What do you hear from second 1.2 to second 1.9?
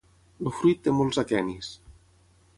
aquenis.